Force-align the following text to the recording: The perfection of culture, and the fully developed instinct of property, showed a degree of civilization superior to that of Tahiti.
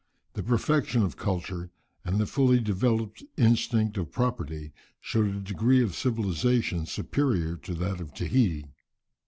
The 0.33 0.41
perfection 0.41 1.03
of 1.03 1.15
culture, 1.15 1.69
and 2.03 2.17
the 2.17 2.25
fully 2.25 2.59
developed 2.59 3.23
instinct 3.37 3.97
of 3.97 4.11
property, 4.11 4.73
showed 4.99 5.27
a 5.35 5.39
degree 5.39 5.83
of 5.83 5.93
civilization 5.93 6.87
superior 6.87 7.55
to 7.57 7.75
that 7.75 8.01
of 8.01 8.11
Tahiti. 8.11 8.65